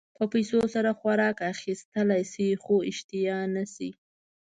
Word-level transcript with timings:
په 0.17 0.23
پیسو 0.33 0.59
سره 0.73 0.89
خوراک 0.99 1.37
اخيستلی 1.53 2.23
شې 2.31 2.47
خو 2.63 2.75
اشتها 2.89 3.39
نه 3.55 3.63
شې. 3.73 3.89